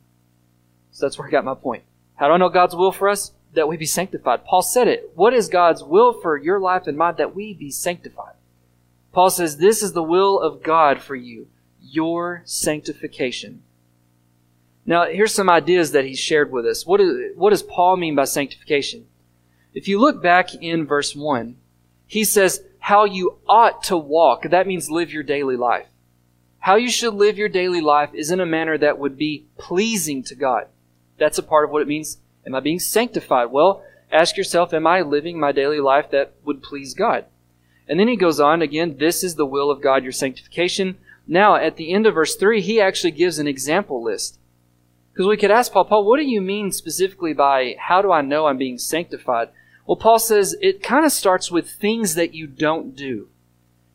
[0.92, 1.84] So that's where I got my point.
[2.16, 3.32] How do I know God's will for us?
[3.54, 4.46] That we be sanctified.
[4.46, 5.12] Paul said it.
[5.16, 7.16] What is God's will for your life and mine?
[7.18, 8.36] That we be sanctified.
[9.14, 11.48] Paul says, This is the will of God for you,
[11.82, 13.64] your sanctification.
[14.88, 16.86] Now, here's some ideas that he shared with us.
[16.86, 19.06] What, is, what does Paul mean by sanctification?
[19.74, 21.58] If you look back in verse 1,
[22.08, 24.44] he says, How you ought to walk.
[24.50, 25.88] That means live your daily life.
[26.60, 30.24] How you should live your daily life is in a manner that would be pleasing
[30.24, 30.68] to God.
[31.18, 32.20] That's a part of what it means.
[32.46, 33.52] Am I being sanctified?
[33.52, 37.26] Well, ask yourself, Am I living my daily life that would please God?
[37.90, 40.98] And then he goes on again, this is the will of God, your sanctification.
[41.28, 44.40] Now, at the end of verse 3, he actually gives an example list.
[45.18, 48.22] Because we could ask Paul, Paul, what do you mean specifically by how do I
[48.22, 49.50] know I'm being sanctified?
[49.88, 53.28] Well, Paul says it kind of starts with things that you don't do.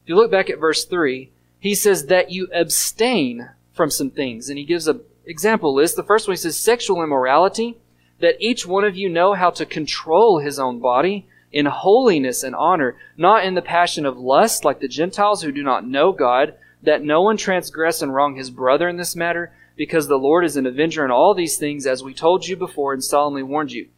[0.02, 1.30] If you look back at verse 3,
[1.60, 4.48] he says that you abstain from some things.
[4.48, 5.94] And he gives an example list.
[5.94, 7.76] The first one he says sexual immorality,
[8.18, 12.56] that each one of you know how to control his own body in holiness and
[12.56, 16.54] honor, not in the passion of lust like the Gentiles who do not know God,
[16.82, 20.56] that no one transgress and wrong his brother in this matter, because the Lord is
[20.56, 23.88] an avenger in all these things, as we told you before and solemnly warned you.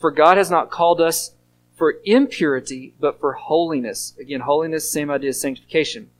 [0.00, 1.32] For God has not called us
[1.74, 4.14] for impurity, but for holiness.
[4.20, 6.10] Again, holiness, same idea as sanctification.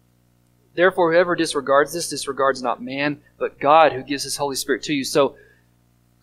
[0.74, 4.92] Therefore, whoever disregards this disregards not man, but God who gives his Holy Spirit to
[4.92, 5.04] you.
[5.04, 5.36] So,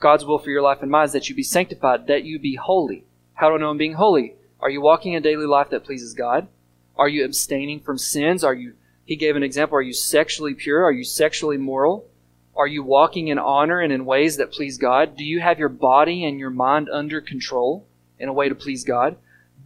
[0.02, 2.56] God's will for your life and mine is that you be sanctified, that you be
[2.56, 3.06] holy.
[3.36, 4.36] How do I know I'm being holy?
[4.60, 6.50] Are you walking a daily life that pleases God?
[6.98, 8.44] Are you abstaining from sins?
[8.44, 8.74] Are you,
[9.06, 10.84] he gave an example, are you sexually pure?
[10.84, 12.10] Are you sexually moral?
[12.56, 15.18] Are you walking in honor and in ways that please God?
[15.18, 17.86] Do you have your body and your mind under control
[18.18, 19.18] in a way to please God?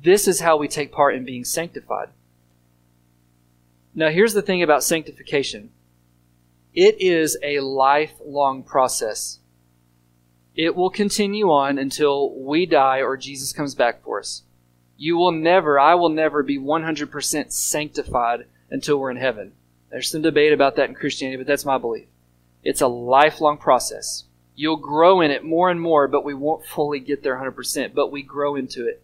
[0.04, 2.10] This is how we take part in being sanctified.
[3.93, 5.71] Now, here's the thing about sanctification
[6.73, 9.39] it is a lifelong process.
[10.56, 14.43] It will continue on until we die or Jesus comes back for us.
[14.97, 19.54] You will never, I will never be 100% sanctified until we're in heaven.
[19.89, 22.08] There's some debate about that in Christianity, but that's my belief.
[22.63, 24.25] It's a lifelong process.
[24.55, 28.11] You'll grow in it more and more, but we won't fully get there 100%, but
[28.11, 29.01] we grow into it.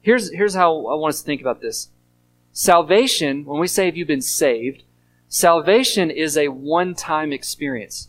[0.00, 1.90] Here's, here's how I want us to think about this.
[2.52, 4.84] Salvation, when we say have you been saved,
[5.28, 8.08] salvation is a one-time experience.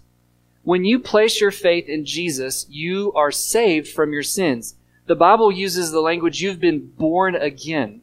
[0.63, 4.75] When you place your faith in Jesus, you are saved from your sins.
[5.07, 8.01] The Bible uses the language, you've been born again.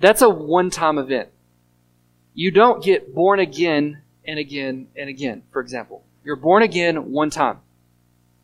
[0.00, 1.28] That's a one time event.
[2.34, 6.04] You don't get born again and again and again, for example.
[6.24, 7.58] You're born again one time.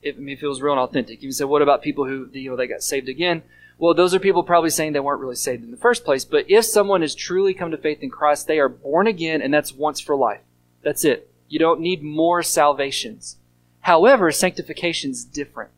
[0.03, 1.22] If, I mean, it feels real and authentic.
[1.22, 3.42] You can say, what about people who, you know, they got saved again?
[3.79, 6.25] Well, those are people probably saying they weren't really saved in the first place.
[6.25, 9.53] But if someone has truly come to faith in Christ, they are born again, and
[9.55, 10.40] that's once for life.
[10.83, 11.31] That's it.
[11.49, 13.37] You don't need more salvations.
[13.81, 15.70] However, sanctification is different.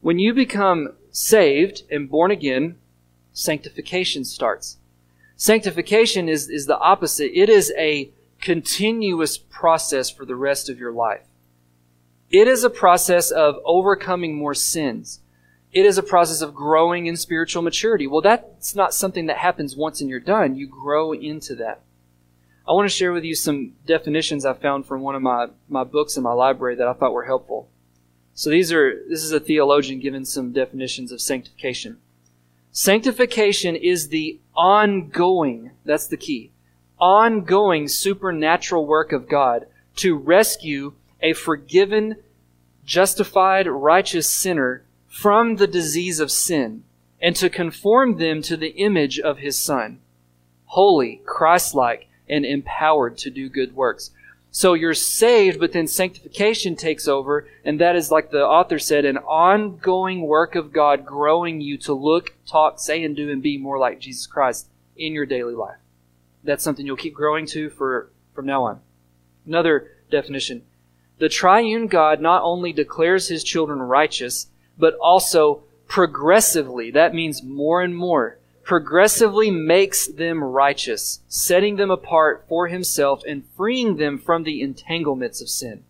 [0.00, 2.76] When you become saved and born again,
[3.32, 4.78] sanctification starts.
[5.36, 7.38] Sanctification is, is the opposite.
[7.38, 8.10] It is a
[8.46, 11.24] continuous process for the rest of your life.
[12.30, 15.18] It is a process of overcoming more sins.
[15.72, 18.06] It is a process of growing in spiritual maturity.
[18.06, 20.54] Well, that's not something that happens once and you're done.
[20.54, 21.80] You grow into that.
[22.68, 25.82] I want to share with you some definitions I found from one of my, my
[25.82, 27.68] books in my library that I thought were helpful.
[28.34, 31.98] So these are this is a theologian giving some definitions of sanctification.
[32.70, 36.52] Sanctification is the ongoing, that's the key,
[36.98, 42.16] ongoing supernatural work of God to rescue a forgiven,
[42.84, 46.84] justified, righteous sinner from the disease of sin
[47.20, 49.98] and to conform them to the image of his Son,
[50.66, 54.10] holy, Christ-like, and empowered to do good works.
[54.50, 59.04] So you're saved, but then sanctification takes over, and that is, like the author said,
[59.04, 63.58] an ongoing work of God growing you to look, talk, say, and do and be
[63.58, 65.76] more like Jesus Christ in your daily life.
[66.46, 68.80] That's something you'll keep growing to for from now on.
[69.46, 70.62] Another definition.
[71.18, 77.80] The triune God not only declares his children righteous, but also progressively, that means more
[77.80, 84.42] and more, progressively makes them righteous, setting them apart for himself and freeing them from
[84.42, 85.84] the entanglements of sin.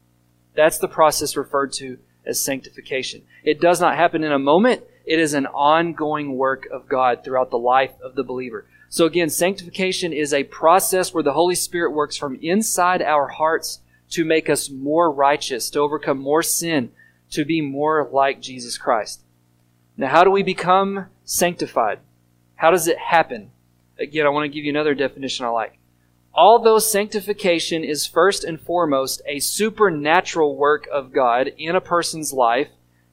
[0.54, 3.22] That's the process referred to as sanctification.
[3.44, 4.84] It does not happen in a moment.
[5.04, 8.66] It is an ongoing work of God throughout the life of the believer.
[8.96, 13.82] So again, sanctification is a process where the Holy Spirit works from inside our hearts
[14.12, 16.92] to make us more righteous, to overcome more sin,
[17.32, 19.20] to be more like Jesus Christ.
[19.98, 21.98] Now, how do we become sanctified?
[22.54, 23.50] How does it happen?
[23.98, 25.78] Again, I want to give you another definition I like.
[26.32, 32.68] Although sanctification is first and foremost a supernatural work of God in a person's life,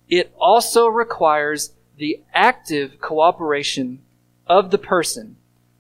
[0.08, 4.02] it also requires the active cooperation
[4.48, 5.36] of the person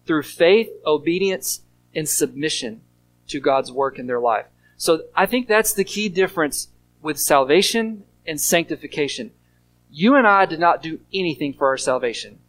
[0.05, 1.61] through faith, obedience,
[1.95, 2.81] and submission
[3.27, 4.45] to God's work in their life.
[4.77, 6.67] So I think that's the key difference
[7.01, 9.31] with salvation and sanctification.
[9.91, 12.39] You and I did not do anything for our salvation.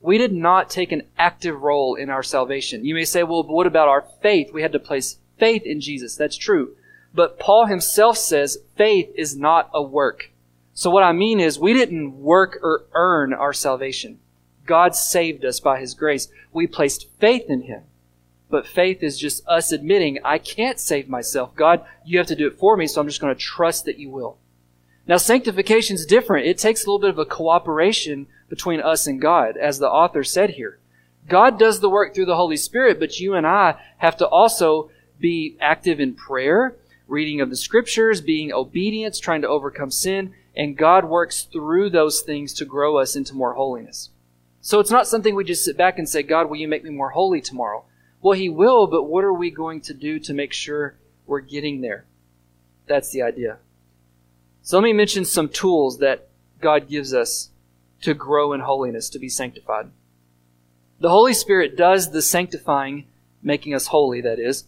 [0.00, 2.84] We did not take an active role in our salvation.
[2.84, 4.52] You may say, well, what about our faith?
[4.52, 6.16] We had to place faith in Jesus.
[6.16, 6.76] That's true.
[7.14, 10.30] But Paul himself says faith is not a work.
[10.74, 14.20] So what I mean is we didn't work or earn our salvation.
[14.66, 16.28] God saved us by His grace.
[16.52, 17.82] We placed faith in Him.
[18.48, 21.54] But faith is just us admitting, I can't save myself.
[21.56, 23.98] God, you have to do it for me, so I'm just going to trust that
[23.98, 24.38] you will.
[25.08, 26.46] Now, sanctification is different.
[26.46, 30.24] It takes a little bit of a cooperation between us and God, as the author
[30.24, 30.78] said here.
[31.28, 34.90] God does the work through the Holy Spirit, but you and I have to also
[35.18, 36.76] be active in prayer,
[37.08, 42.20] reading of the scriptures, being obedient, trying to overcome sin, and God works through those
[42.20, 44.10] things to grow us into more holiness.
[44.66, 46.90] So it's not something we just sit back and say, God, will you make me
[46.90, 47.84] more holy tomorrow?
[48.20, 51.82] Well, He will, but what are we going to do to make sure we're getting
[51.82, 52.04] there?
[52.88, 53.58] That's the idea.
[54.62, 56.26] So let me mention some tools that
[56.60, 57.50] God gives us
[58.02, 59.88] to grow in holiness, to be sanctified.
[60.98, 63.06] The Holy Spirit does the sanctifying,
[63.44, 64.64] making us holy, that is.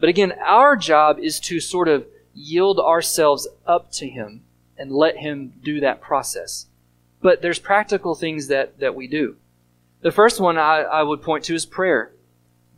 [0.00, 4.44] But again, our job is to sort of yield ourselves up to Him
[4.78, 6.68] and let Him do that process.
[7.20, 9.36] But there's practical things that, that we do.
[10.02, 12.12] The first one I, I would point to is prayer.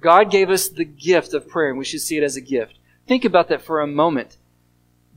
[0.01, 2.75] God gave us the gift of prayer, and we should see it as a gift.
[3.07, 4.37] Think about that for a moment.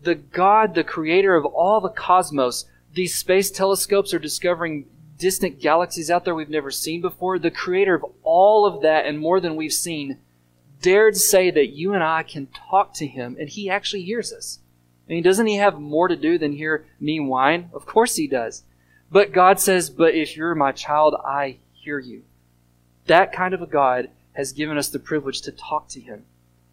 [0.04, 4.86] The God, the creator of all the cosmos, these space telescopes are discovering
[5.18, 7.38] distant galaxies out there we've never seen before.
[7.40, 10.20] The creator of all of that and more than we've seen
[10.82, 14.60] dared say that you and I can talk to him, and he actually hears us.
[15.08, 17.70] I mean, doesn't he have more to do than hear me whine?
[17.74, 18.64] Of course he does.
[19.12, 22.24] But God says, But if you're my child, I hear you.
[23.06, 26.26] That kind of a God has given us the privilege to talk to Him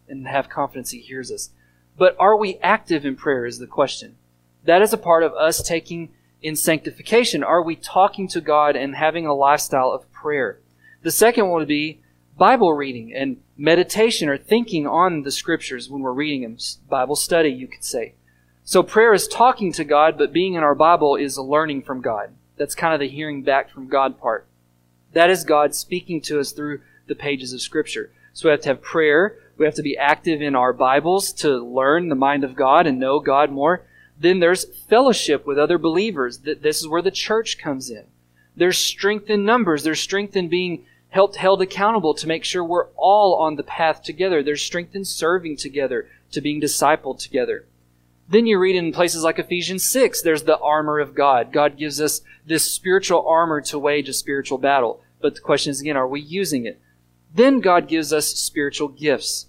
[0.09, 1.51] and have confidence He hears us.
[1.97, 4.17] But are we active in prayer is the question.
[4.65, 6.09] That is a part of us taking
[6.41, 7.45] in sanctification.
[7.45, 10.59] Are we talking to God and having a lifestyle of prayer?
[11.01, 12.01] The second one would be
[12.37, 16.57] Bible reading and meditation or thinking on the scriptures when we're reading them.
[16.89, 18.15] Bible study, you could say.
[18.65, 22.31] So prayer is talking to God, but being in our Bible is learning from God.
[22.57, 24.45] That's kind of the hearing back from God part.
[25.15, 28.11] That is God speaking to us through the pages of Scripture.
[28.33, 29.37] So we have to have prayer.
[29.57, 32.99] We have to be active in our Bibles to learn the mind of God and
[32.99, 33.83] know God more.
[34.19, 36.39] Then there's fellowship with other believers.
[36.39, 38.03] This is where the church comes in.
[38.57, 39.83] There's strength in numbers.
[39.83, 44.03] There's strength in being helped, held accountable to make sure we're all on the path
[44.03, 44.43] together.
[44.43, 47.65] There's strength in serving together, to being discipled together.
[48.27, 51.53] Then you read in places like Ephesians 6, there's the armor of God.
[51.53, 55.01] God gives us this spiritual armor to wage a spiritual battle.
[55.25, 56.79] But the question is again, are we using it?
[57.33, 59.47] Then God gives us spiritual gifts.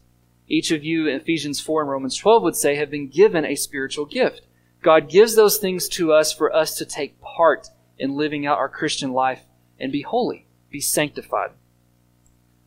[0.49, 4.07] Each of you Ephesians 4 and Romans 12 would say have been given a spiritual
[4.07, 4.41] gift.
[4.81, 8.71] God gives those things to us for us to take part in living out our
[8.71, 9.43] Christian life
[9.79, 11.51] and be holy, be sanctified.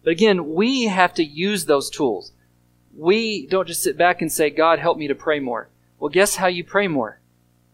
[0.04, 2.32] But again, we have to use those tools.
[2.96, 5.70] We don't just sit back and say, God, help me to pray more.
[5.98, 7.22] Well, guess how you pray more?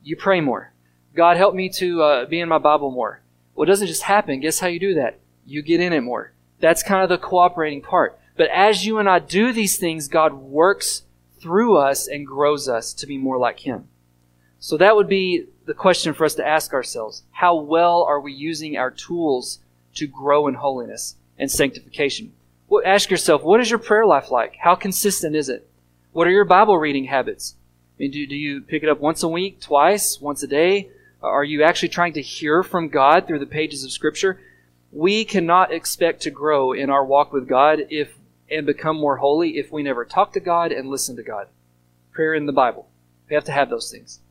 [0.02, 0.71] You pray more.
[1.13, 3.19] God, help me to uh, be in my Bible more.
[3.56, 4.41] Well, it doesn't just happen.
[4.41, 5.19] Guess how you do that?
[5.45, 6.31] You get in it more.
[6.60, 8.19] That's kind of the cooperating part.
[8.38, 11.03] But as you and I do these things, God works
[11.39, 13.88] through us and grows us to be more like Him.
[14.60, 17.23] So that would be the question for us to ask ourselves.
[17.31, 19.60] How well are we using our tools
[19.95, 22.34] to grow in holiness and sanctification?
[22.67, 24.55] Well, ask yourself, what is your prayer life like?
[24.59, 25.70] How consistent is it?
[26.13, 27.55] What are your Bible reading habits?
[27.97, 30.89] I mean, do, do you pick it up once a week, twice, once a day?
[31.22, 34.39] Are you actually trying to hear from God through the pages of Scripture?
[34.96, 38.18] We cannot expect to grow in our walk with God if
[38.50, 41.48] and become more holy if we never talk to God and listen to God.
[42.14, 42.88] Prayer in the Bible.
[43.28, 44.22] We have to have those things.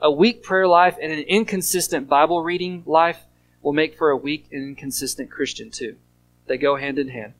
[0.00, 3.24] A weak prayer life and an inconsistent Bible reading life
[3.60, 5.96] will make for a weak and inconsistent Christian too.
[6.46, 7.32] They go hand in hand.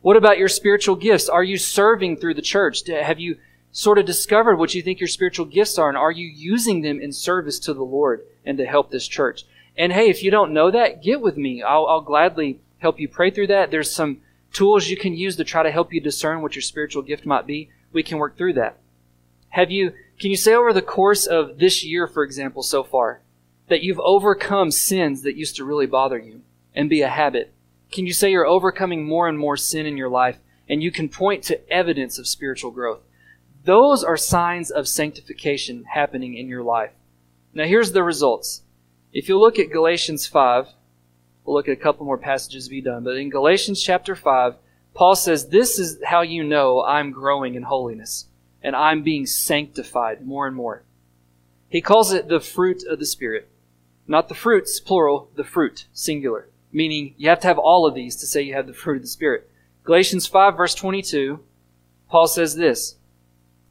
[0.00, 1.28] What about your spiritual gifts?
[1.28, 2.86] Are you serving through the church?
[2.88, 3.36] Have you
[3.72, 6.98] sort of discovered what you think your spiritual gifts are and are you using them
[6.98, 9.44] in service to the Lord and to help this church?
[9.76, 11.62] And hey, if you don't know that, get with me.
[11.62, 13.70] I'll, I'll gladly help you pray through that.
[13.70, 14.20] There's some
[14.52, 17.46] tools you can use to try to help you discern what your spiritual gift might
[17.46, 17.70] be.
[17.92, 18.78] We can work through that.
[19.50, 23.22] Have you, can you say over the course of this year, for example, so far,
[23.68, 26.42] that you've overcome sins that used to really bother you
[26.74, 27.52] and be a habit?
[27.90, 31.08] Can you say you're overcoming more and more sin in your life and you can
[31.08, 33.00] point to evidence of spiritual growth?
[33.64, 36.92] Those are signs of sanctification happening in your life.
[37.52, 38.62] Now, here's the results.
[39.12, 40.68] If you look at Galatians 5,
[41.44, 44.54] we'll look at a couple more passages to be done, but in Galatians chapter 5,
[44.94, 48.26] Paul says, This is how you know I'm growing in holiness
[48.62, 50.84] and I'm being sanctified more and more.
[51.68, 53.48] He calls it the fruit of the Spirit.
[54.06, 56.48] Not the fruits, plural, the fruit, singular.
[56.72, 59.02] Meaning you have to have all of these to say you have the fruit of
[59.02, 59.50] the Spirit.
[59.82, 61.40] Galatians 5, verse 22,
[62.08, 62.96] Paul says this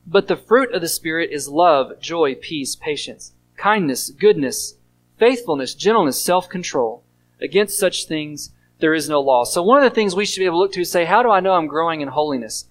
[0.07, 4.75] But the fruit of the Spirit is love, joy, peace, patience, kindness, goodness,
[5.19, 7.03] faithfulness, gentleness, self control.
[7.41, 9.43] Against such things there is no law.
[9.43, 11.21] So, one of the things we should be able to look to is say, How
[11.21, 12.65] do I know I'm growing in holiness?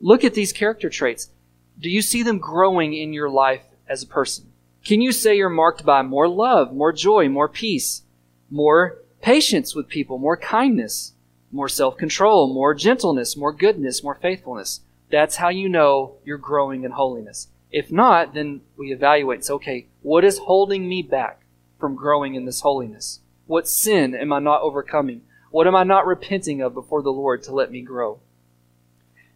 [0.00, 1.30] Look at these character traits.
[1.78, 4.52] Do you see them growing in your life as a person?
[4.84, 8.02] Can you say you're marked by more love, more joy, more peace,
[8.50, 11.12] more patience with people, more kindness,
[11.52, 14.80] more self control, more gentleness, more goodness, more faithfulness?
[15.10, 17.48] That's how you know you're growing in holiness.
[17.70, 21.39] If not, then we evaluate say, okay, what is holding me back
[21.80, 23.20] from growing in this holiness?
[23.46, 25.22] What sin am I not overcoming?
[25.50, 28.20] What am I not repenting of before the Lord to let me grow?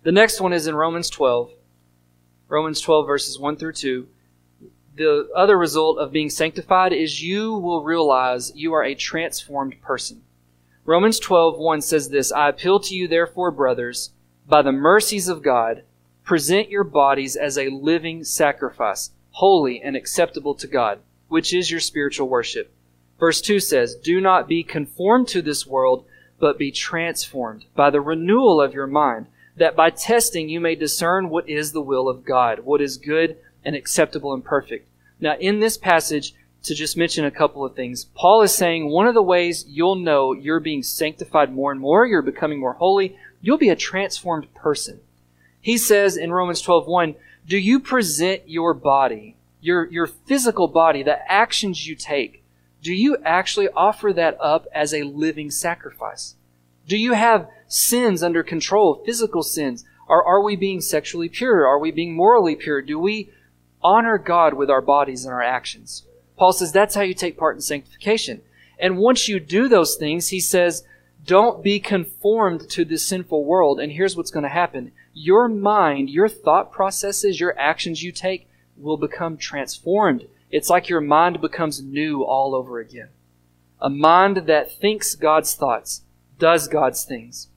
[0.04, 1.50] The next one is in Romans 12.
[2.46, 4.06] Romans 12, verses 1 through 2.
[4.96, 10.22] The other result of being sanctified is you will realize you are a transformed person.
[10.84, 14.10] Romans 12, 1 says this I appeal to you, therefore, brothers,
[14.46, 15.82] by the mercies of God,
[16.22, 21.00] present your bodies as a living sacrifice, holy and acceptable to God,
[21.34, 22.72] which is your spiritual worship.
[23.18, 26.04] Verse 2 says, Do not be conformed to this world,
[26.38, 29.26] but be transformed by the renewal of your mind
[29.56, 33.36] that by testing you may discern what is the will of God, what is good
[33.64, 34.88] and acceptable and perfect.
[35.18, 39.08] Now, in this passage, to just mention a couple of things, Paul is saying one
[39.08, 43.16] of the ways you'll know you're being sanctified more and more, you're becoming more holy,
[43.42, 45.00] you'll be a transformed person.
[45.60, 51.18] He says in Romans 12:1, "Do you present your body, your your physical body, the
[51.30, 52.44] actions you take,
[52.82, 56.36] do you actually offer that up as a living sacrifice?"
[56.86, 59.84] Do you have sins under control, physical sins?
[60.06, 61.66] Are, are we being sexually pure?
[61.66, 62.82] Are we being morally pure?
[62.82, 63.30] Do we
[63.82, 66.04] honor God with our bodies and our actions?
[66.36, 68.42] Paul says that's how you take part in sanctification.
[68.78, 70.84] And once you do those things, he says,
[71.24, 73.80] don't be conformed to this sinful world.
[73.80, 74.92] And here's what's going to happen.
[75.14, 78.46] Your mind, your thought processes, your actions you take
[78.76, 80.26] will become transformed.
[80.50, 83.08] It's like your mind becomes new all over again.
[83.80, 86.02] A mind that thinks God's thoughts,
[86.38, 87.48] does God's things.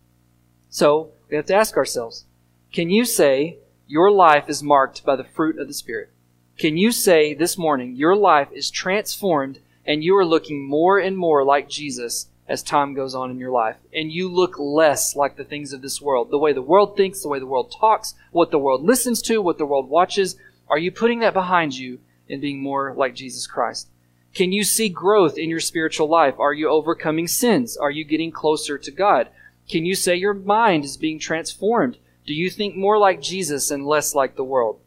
[0.70, 2.26] So we have to ask ourselves
[2.72, 3.58] can you say
[3.88, 6.10] your life is marked by the fruit of the Spirit?
[6.58, 11.18] Can you say this morning your life is transformed and you are looking more and
[11.18, 13.78] more like Jesus as time goes on in your life?
[13.94, 17.22] And you look less like the things of this world, the way the world thinks,
[17.22, 20.36] the way the world talks, what the world listens to, what the world watches.
[20.70, 22.00] Are you putting that behind you
[22.30, 23.88] and being more like Jesus Christ?
[24.34, 26.36] Can you see growth in your spiritual life?
[26.40, 27.78] Are you overcoming sins?
[27.78, 29.30] Are you getting closer to God?
[29.70, 31.98] Can you say your mind is being transformed?
[32.26, 34.80] Do you think more like Jesus and less like the world?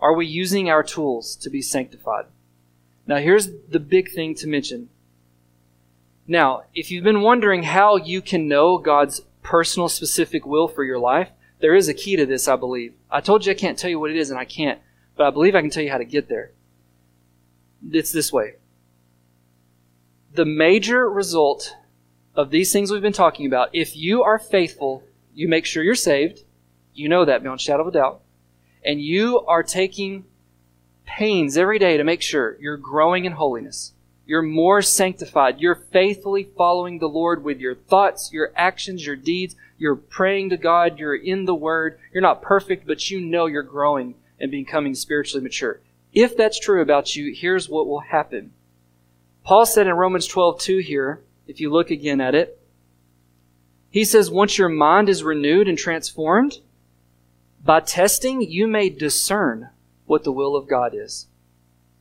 [0.00, 2.26] Are we using our tools to be sanctified?
[3.06, 4.88] Now, here's the big thing to mention.
[6.26, 10.98] Now, if you've been wondering how you can know God's personal, specific will for your
[10.98, 11.28] life,
[11.60, 12.94] there is a key to this, I believe.
[13.10, 14.80] I told you I can't tell you what it is, and I can't,
[15.16, 16.52] but I believe I can tell you how to get there.
[17.90, 18.54] It's this way.
[20.32, 21.76] The major result
[22.34, 25.04] of these things we've been talking about, if you are faithful,
[25.34, 26.40] you make sure you're saved.
[26.92, 28.20] You know that beyond shadow of a doubt.
[28.84, 30.24] And you are taking
[31.04, 33.92] pains every day to make sure you're growing in holiness.
[34.26, 35.60] You're more sanctified.
[35.60, 39.54] You're faithfully following the Lord with your thoughts, your actions, your deeds.
[39.76, 40.98] You're praying to God.
[40.98, 41.98] You're in the Word.
[42.12, 45.80] You're not perfect, but you know you're growing and becoming spiritually mature.
[46.12, 48.52] If that's true about you, here's what will happen.
[49.42, 52.60] Paul said in Romans 12, 2 here, if you look again at it.
[53.90, 56.58] He says, once your mind is renewed and transformed,
[57.62, 59.70] by testing, you may discern
[60.06, 61.28] what the will of God is,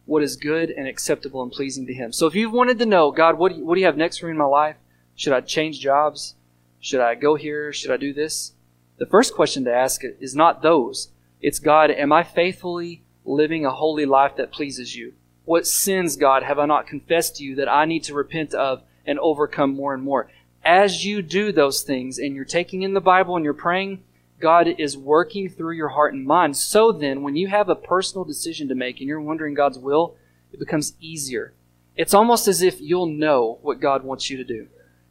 [0.06, 2.12] what is good and acceptable and pleasing to Him.
[2.12, 4.18] So if you've wanted to know, God, what do you, what do you have next
[4.18, 4.76] for me in my life?
[5.16, 6.36] Should I change jobs?
[6.80, 7.72] Should I go here?
[7.72, 8.54] Should I do this?
[8.98, 11.10] The first question to ask is not those.
[11.44, 15.14] It's God, am I faithfully living a holy life that pleases you?
[15.44, 18.82] What sins, God, have I not confessed to you that I need to repent of
[19.06, 20.30] and overcome more and more?
[20.64, 24.06] As you do those things and you're taking in the Bible and you're praying,
[24.40, 26.56] God is working through your heart and mind.
[26.56, 30.16] So then, when you have a personal decision to make and you're wondering God's will,
[30.54, 31.54] it becomes easier.
[31.98, 34.68] It's almost as if you'll know what God wants you to do.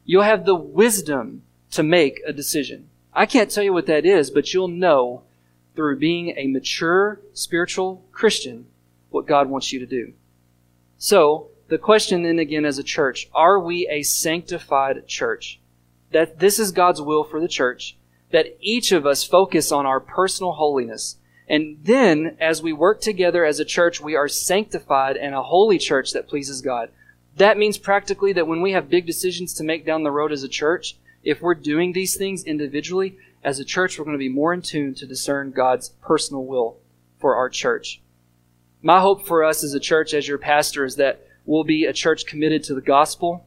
[0.07, 2.89] You'll have the wisdom to make a decision.
[3.13, 5.25] I can't tell you what that is, but you'll know
[5.75, 8.67] through being a mature spiritual Christian
[9.11, 10.13] what God wants you to do.
[10.99, 15.61] So, the question then again as a church, are we a sanctified church?
[16.11, 17.97] That this is God's will for the church,
[18.31, 21.17] that each of us focus on our personal holiness.
[21.49, 25.79] And then, as we work together as a church, we are sanctified and a holy
[25.79, 26.91] church that pleases God.
[27.37, 30.43] That means practically that when we have big decisions to make down the road as
[30.43, 34.29] a church, if we're doing these things individually, as a church, we're going to be
[34.29, 36.79] more in tune to discern God's personal will
[37.19, 38.01] for our church.
[38.83, 41.93] My hope for us as a church, as your pastor, is that we'll be a
[41.93, 43.47] church committed to the gospel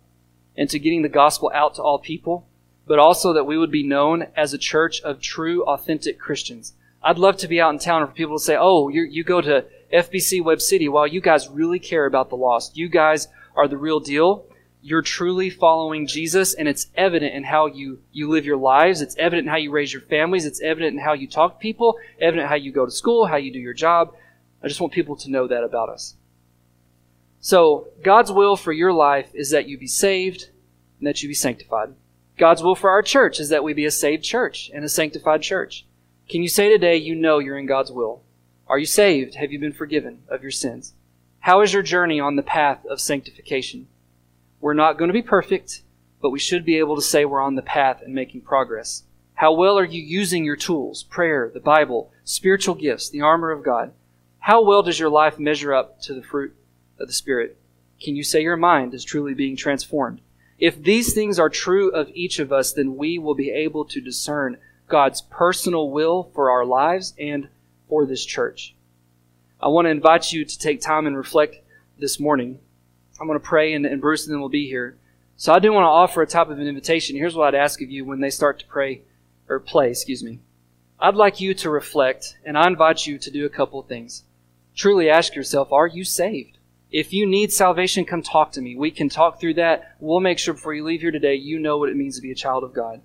[0.57, 2.47] and to getting the gospel out to all people,
[2.87, 6.73] but also that we would be known as a church of true, authentic Christians.
[7.03, 9.65] I'd love to be out in town for people to say, oh, you go to
[9.93, 10.89] FBC Webb City.
[10.89, 12.77] Well, you guys really care about the lost.
[12.77, 14.45] You guys are the real deal
[14.85, 19.01] you're truly following Jesus and it's evident in how you, you live your lives.
[19.01, 20.45] It's evident in how you raise your families.
[20.45, 23.37] It's evident in how you talk to people, evident how you go to school, how
[23.37, 24.13] you do your job.
[24.61, 26.13] I just want people to know that about us.
[27.39, 30.49] So, God's will for your life is that you be saved
[30.99, 31.95] and that you be sanctified.
[32.37, 35.41] God's will for our church is that we be a saved church and a sanctified
[35.41, 35.87] church.
[36.29, 38.21] Can you say today you know you're in God's will?
[38.67, 39.33] Are you saved?
[39.33, 40.93] Have you been forgiven of your sins?
[41.39, 43.87] How is your journey on the path of sanctification?
[44.65, 45.83] We're not going to be perfect,
[46.23, 49.03] but we should be able to say we're on the path and making progress.
[49.35, 53.63] How well are you using your tools, prayer, the Bible, spiritual gifts, the armor of
[53.63, 53.93] God?
[54.39, 56.55] How well does your life measure up to the fruit
[56.99, 57.59] of the Spirit?
[58.01, 60.19] Can you say your mind is truly being transformed?
[60.57, 64.01] If these things are true of each of us, then we will be able to
[64.01, 64.57] discern
[64.87, 67.49] God's personal will for our lives and
[67.87, 68.73] for this church.
[69.61, 71.57] I want to invite you to take time and reflect
[71.99, 72.57] this morning
[73.19, 74.97] I'm going to pray, and, and Bruce and then we'll be here.
[75.37, 77.15] So I do want to offer a type of an invitation.
[77.15, 79.01] Here's what I'd ask of you when they start to pray
[79.49, 80.39] or play, excuse me.
[80.99, 84.23] I'd like you to reflect, and I invite you to do a couple of things.
[84.75, 86.57] Truly ask yourself, are you saved?
[86.91, 88.75] If you need salvation, come talk to me.
[88.75, 89.95] We can talk through that.
[89.99, 92.31] We'll make sure before you leave here today, you know what it means to be
[92.31, 93.01] a child of God.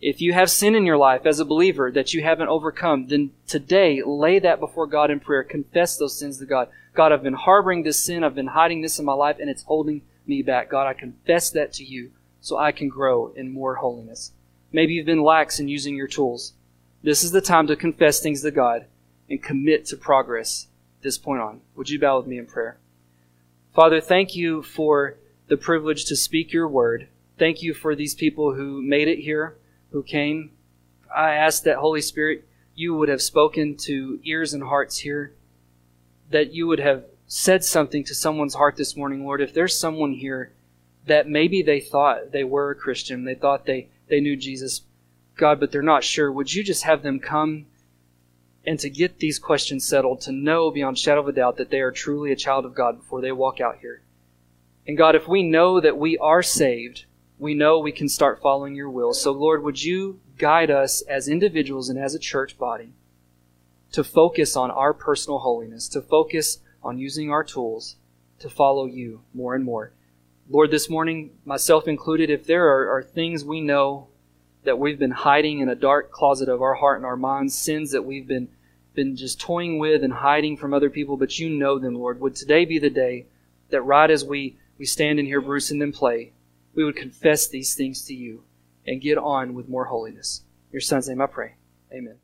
[0.00, 3.32] If you have sin in your life as a believer that you haven't overcome, then
[3.46, 5.44] today lay that before God in prayer.
[5.44, 6.68] Confess those sins to God.
[6.94, 8.24] God, I've been harboring this sin.
[8.24, 10.70] I've been hiding this in my life and it's holding me back.
[10.70, 14.32] God, I confess that to you so I can grow in more holiness.
[14.72, 16.54] Maybe you've been lax in using your tools.
[17.02, 18.86] This is the time to confess things to God
[19.28, 20.68] and commit to progress
[21.02, 21.60] this point on.
[21.76, 22.78] Would you bow with me in prayer?
[23.74, 25.16] Father, thank you for
[25.48, 27.08] the privilege to speak your word.
[27.38, 29.56] Thank you for these people who made it here,
[29.90, 30.52] who came.
[31.14, 35.34] I ask that Holy Spirit, you would have spoken to ears and hearts here
[36.30, 39.40] that you would have said something to someone's heart this morning, Lord.
[39.40, 40.52] If there's someone here
[41.06, 44.82] that maybe they thought they were a Christian, they thought they, they knew Jesus,
[45.36, 47.66] God, but they're not sure, would you just have them come
[48.66, 51.80] and to get these questions settled, to know beyond shadow of a doubt that they
[51.80, 54.02] are truly a child of God before they walk out here?
[54.86, 57.04] And God, if we know that we are saved,
[57.40, 59.14] we know we can start following your will.
[59.14, 62.92] So, Lord, would you guide us as individuals and as a church body
[63.92, 67.96] to focus on our personal holiness, to focus on using our tools
[68.40, 69.92] to follow you more and more.
[70.48, 74.08] Lord, this morning, myself included, if there are, are, things we know
[74.64, 77.92] that we've been hiding in a dark closet of our heart and our minds, sins
[77.92, 78.48] that we've been,
[78.94, 82.34] been just toying with and hiding from other people, but you know them, Lord, would
[82.34, 83.26] today be the day
[83.70, 86.32] that right as we, we stand in here, Bruce, and then play,
[86.80, 88.42] we would confess these things to you
[88.86, 90.44] and get on with more holiness.
[90.70, 91.56] In your son's name I pray.
[91.92, 92.16] Amen.